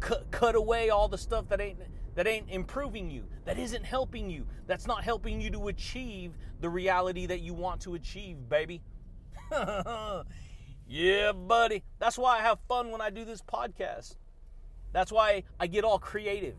[0.01, 1.79] cut cut away all the stuff that ain't
[2.15, 6.69] that ain't improving you, that isn't helping you, that's not helping you to achieve the
[6.69, 8.81] reality that you want to achieve, baby.
[10.89, 11.83] yeah, buddy.
[11.99, 14.17] That's why I have fun when I do this podcast.
[14.93, 16.57] That's why I get all creative.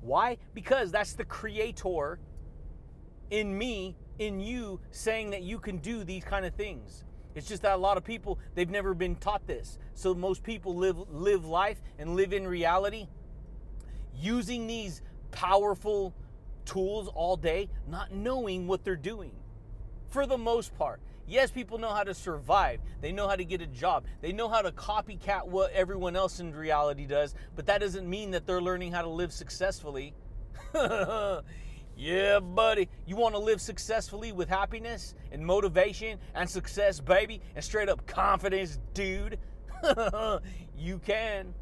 [0.00, 0.38] Why?
[0.54, 2.18] Because that's the creator
[3.30, 7.04] in me, in you, saying that you can do these kind of things.
[7.34, 9.78] It's just that a lot of people they've never been taught this.
[9.94, 13.08] So most people live live life and live in reality
[14.20, 16.14] using these powerful
[16.64, 19.32] tools all day, not knowing what they're doing.
[20.08, 21.00] For the most part.
[21.26, 22.80] Yes, people know how to survive.
[23.00, 24.04] They know how to get a job.
[24.20, 28.32] They know how to copycat what everyone else in reality does, but that doesn't mean
[28.32, 30.12] that they're learning how to live successfully.
[31.96, 32.88] yeah, buddy.
[33.06, 38.04] You want to live successfully with happiness and motivation and success, baby, and straight up
[38.08, 39.38] confidence, dude?
[40.76, 41.54] you can.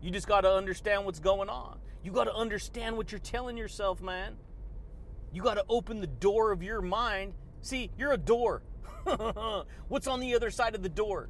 [0.00, 1.78] You just got to understand what's going on.
[2.02, 4.36] You got to understand what you're telling yourself, man.
[5.32, 7.34] You got to open the door of your mind.
[7.62, 8.62] See, you're a door.
[9.88, 11.28] what's on the other side of the door?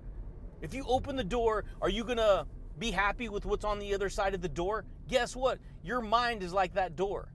[0.60, 2.46] If you open the door, are you going to
[2.78, 4.84] be happy with what's on the other side of the door?
[5.08, 5.58] Guess what?
[5.82, 7.32] Your mind is like that door.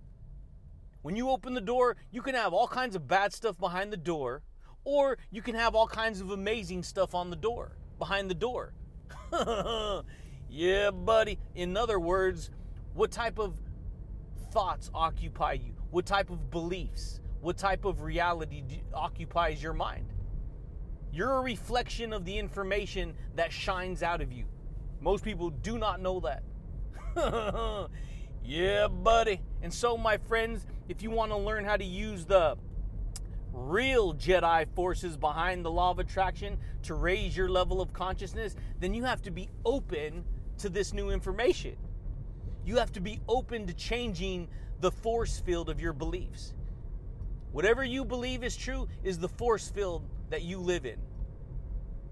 [1.02, 3.98] When you open the door, you can have all kinds of bad stuff behind the
[3.98, 4.42] door,
[4.84, 8.74] or you can have all kinds of amazing stuff on the door, behind the door.
[10.50, 11.38] yeah, buddy.
[11.54, 12.50] In other words,
[12.96, 13.54] what type of
[14.52, 15.74] thoughts occupy you?
[15.92, 17.20] What type of beliefs?
[17.42, 20.14] What type of reality do, occupies your mind?
[21.12, 24.46] You're a reflection of the information that shines out of you.
[25.02, 26.44] Most people do not know that.
[28.46, 29.42] yeah, buddy.
[29.62, 32.58] And so, my friends, if you want to learn how to use the
[33.52, 38.94] real Jedi forces behind the law of attraction to raise your level of consciousness, then
[38.94, 40.24] you have to be open
[40.60, 41.76] to this new information.
[42.66, 44.48] You have to be open to changing
[44.82, 46.54] the force field of your beliefs.
[47.52, 50.98] Whatever you believe is true is the force field that you live in.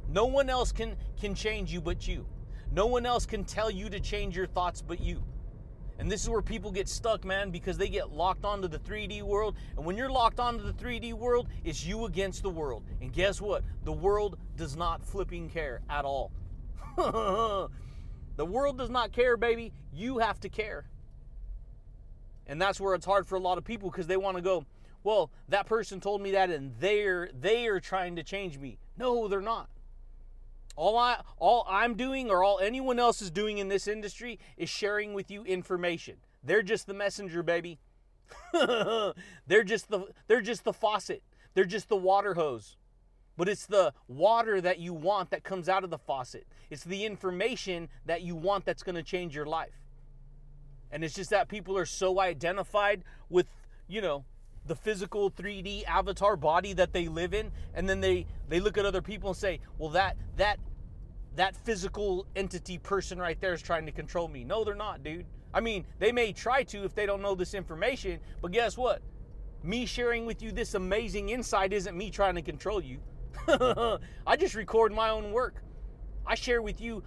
[0.08, 2.26] No one else can, can change you but you.
[2.72, 5.24] No one else can tell you to change your thoughts but you.
[6.00, 9.22] And this is where people get stuck, man, because they get locked onto the 3D
[9.22, 9.56] world.
[9.76, 12.84] And when you're locked onto the 3D world, it's you against the world.
[13.02, 13.64] And guess what?
[13.84, 16.32] The world does not flipping care at all.
[18.36, 19.74] the world does not care, baby.
[19.92, 20.86] You have to care.
[22.48, 24.66] And that's where it's hard for a lot of people because they want to go,
[25.04, 28.78] well, that person told me that and they're they are trying to change me.
[28.98, 29.70] No, they're not.
[30.76, 34.70] All I all I'm doing or all anyone else is doing in this industry is
[34.70, 36.18] sharing with you information.
[36.44, 37.80] They're just the messenger, baby.
[39.48, 41.22] they're just the they're just the faucet.
[41.54, 42.78] They're just the water hose.
[43.36, 46.46] But it's the water that you want that comes out of the faucet.
[46.70, 49.74] It's the information that you want that's going to change your life.
[50.92, 53.48] And it's just that people are so identified with,
[53.88, 54.26] you know,
[54.66, 58.86] the physical 3D avatar body that they live in and then they they look at
[58.86, 60.60] other people and say, "Well, that that
[61.36, 65.26] that physical entity person right there is trying to control me." No, they're not, dude.
[65.54, 69.02] I mean, they may try to if they don't know this information, but guess what?
[69.64, 73.00] Me sharing with you this amazing insight isn't me trying to control you.
[73.48, 75.64] I just record my own work.
[76.26, 77.04] I share with you,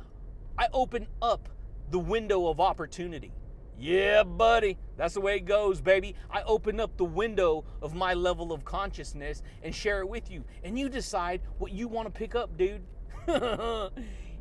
[0.58, 1.48] I open up
[1.90, 3.32] the window of opportunity.
[3.78, 4.78] Yeah, buddy.
[4.96, 6.14] That's the way it goes, baby.
[6.30, 10.44] I open up the window of my level of consciousness and share it with you.
[10.64, 12.82] And you decide what you want to pick up, dude.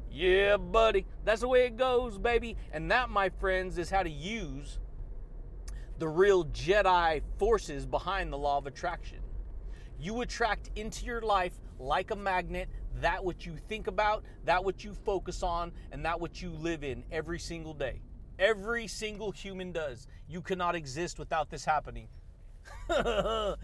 [0.09, 1.05] yeah, buddy.
[1.25, 2.55] That's the way it goes, baby.
[2.71, 4.79] And that, my friends, is how to use
[5.99, 9.19] the real Jedi forces behind the law of attraction.
[9.99, 12.69] You attract into your life like a magnet
[13.01, 16.84] that what you think about, that what you focus on, and that what you live
[16.84, 18.01] in every single day.
[18.39, 20.07] Every single human does.
[20.28, 22.07] You cannot exist without this happening.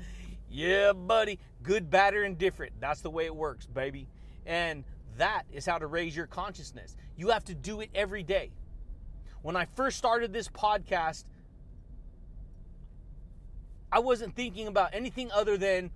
[0.49, 1.39] yeah, buddy.
[1.63, 2.73] Good, bad, or indifferent.
[2.79, 4.07] That's the way it works, baby.
[4.45, 4.83] And
[5.17, 6.95] that is how to raise your consciousness.
[7.17, 8.51] You have to do it every day.
[9.41, 11.25] When I first started this podcast,
[13.91, 15.91] I wasn't thinking about anything other than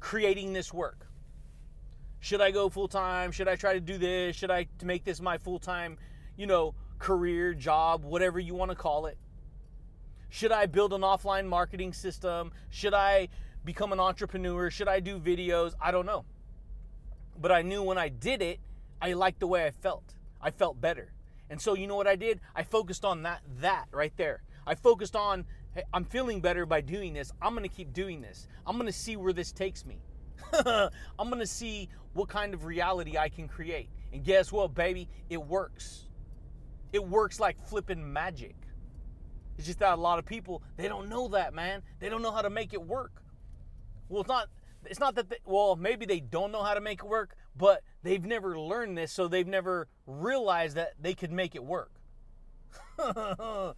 [0.00, 1.07] creating this work.
[2.20, 3.30] Should I go full time?
[3.32, 4.36] Should I try to do this?
[4.36, 5.98] Should I make this my full time,
[6.36, 9.18] you know, career, job, whatever you want to call it?
[10.28, 12.52] Should I build an offline marketing system?
[12.70, 13.28] Should I
[13.64, 14.70] become an entrepreneur?
[14.70, 15.74] Should I do videos?
[15.80, 16.24] I don't know.
[17.40, 18.60] But I knew when I did it,
[19.00, 20.14] I liked the way I felt.
[20.40, 21.12] I felt better.
[21.50, 22.40] And so you know what I did?
[22.54, 24.42] I focused on that that right there.
[24.66, 27.32] I focused on hey, I'm feeling better by doing this.
[27.40, 28.48] I'm going to keep doing this.
[28.66, 30.00] I'm going to see where this takes me.
[30.52, 33.88] I'm going to see what kind of reality I can create.
[34.12, 35.08] And guess what, baby?
[35.28, 36.04] It works.
[36.92, 38.56] It works like flipping magic.
[39.56, 41.82] It's just that a lot of people they don't know that, man.
[41.98, 43.22] They don't know how to make it work.
[44.08, 44.48] Well, it's not.
[44.86, 45.28] It's not that.
[45.28, 48.96] They, well, maybe they don't know how to make it work, but they've never learned
[48.96, 51.90] this, so they've never realized that they could make it work.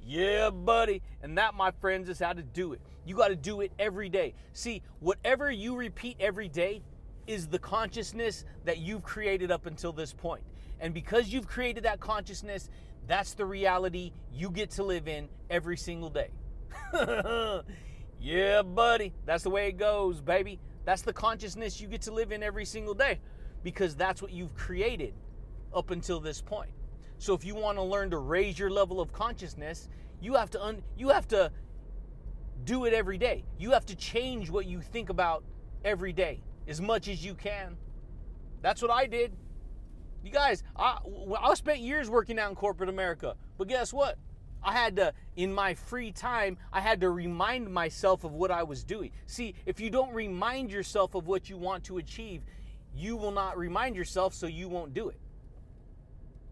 [0.00, 1.02] yeah, buddy.
[1.22, 2.80] And that, my friends, is how to do it.
[3.06, 4.34] You got to do it every day.
[4.52, 6.82] See, whatever you repeat every day
[7.26, 10.42] is the consciousness that you've created up until this point.
[10.80, 12.68] And because you've created that consciousness,
[13.06, 16.30] That's the reality you get to live in every single day.
[18.20, 19.12] yeah, buddy.
[19.26, 20.58] That's the way it goes, baby.
[20.84, 23.20] That's the consciousness you get to live in every single day
[23.62, 25.14] because that's what you've created
[25.74, 26.70] up until this point.
[27.24, 29.88] So if you want to learn to raise your level of consciousness,
[30.20, 31.50] you have to un- you have to
[32.64, 33.46] do it every day.
[33.58, 35.42] You have to change what you think about
[35.86, 37.78] every day as much as you can.
[38.60, 39.32] That's what I did.
[40.22, 40.98] You guys, I,
[41.40, 44.18] I spent years working out in corporate America, but guess what?
[44.62, 48.64] I had to, in my free time, I had to remind myself of what I
[48.64, 49.12] was doing.
[49.24, 52.42] See, if you don't remind yourself of what you want to achieve,
[52.94, 55.18] you will not remind yourself, so you won't do it.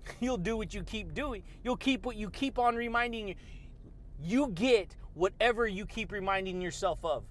[0.20, 1.42] You'll do what you keep doing.
[1.62, 3.28] You'll keep what you keep on reminding.
[3.28, 3.36] You
[4.20, 7.24] You get whatever you keep reminding yourself of.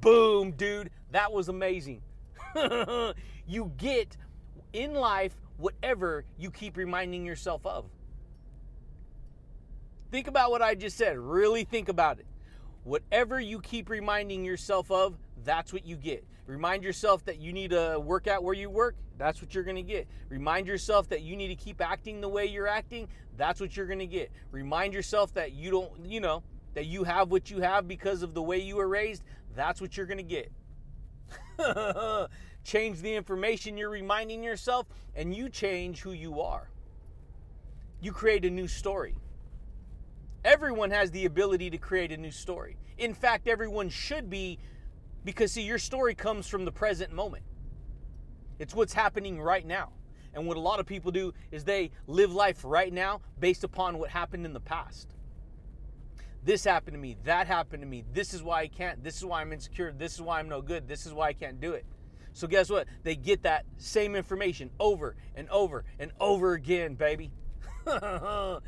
[0.00, 0.90] Boom, dude.
[1.10, 2.02] That was amazing.
[3.46, 4.16] you get
[4.72, 7.86] in life whatever you keep reminding yourself of.
[10.10, 11.18] Think about what I just said.
[11.18, 12.26] Really think about it.
[12.84, 15.16] Whatever you keep reminding yourself of,
[15.46, 16.26] that's what you get.
[16.46, 19.82] Remind yourself that you need to work out where you work, that's what you're to
[19.82, 20.06] get.
[20.28, 23.86] Remind yourself that you need to keep acting the way you're acting, that's what you're
[23.86, 24.30] to get.
[24.50, 26.42] Remind yourself that you don't, you know,
[26.74, 29.22] that you have what you have because of the way you were raised,
[29.54, 30.52] that's what you're to get.
[32.64, 36.68] change the information you're reminding yourself, and you change who you are.
[38.00, 39.14] You create a new story.
[40.44, 42.76] Everyone has the ability to create a new story.
[42.98, 44.58] In fact, everyone should be,
[45.26, 47.42] because see, your story comes from the present moment.
[48.60, 49.90] It's what's happening right now.
[50.32, 53.98] And what a lot of people do is they live life right now based upon
[53.98, 55.14] what happened in the past.
[56.44, 59.24] This happened to me, that happened to me, this is why I can't, this is
[59.24, 61.72] why I'm insecure, this is why I'm no good, this is why I can't do
[61.72, 61.84] it.
[62.32, 62.86] So guess what?
[63.02, 67.32] They get that same information over and over and over again, baby.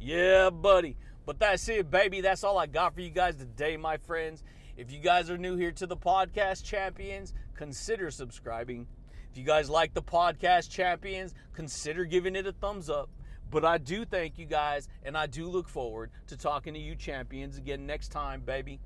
[0.00, 0.96] yeah, buddy.
[1.26, 2.22] But that's it, baby.
[2.22, 4.42] That's all I got for you guys today, my friends.
[4.78, 8.86] If you guys are new here to the podcast champions, consider subscribing.
[9.28, 13.10] If you guys like the podcast champions, consider giving it a thumbs up.
[13.50, 16.94] But I do thank you guys, and I do look forward to talking to you
[16.94, 18.78] champions again next time, baby.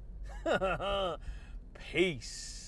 [1.92, 2.61] Peace.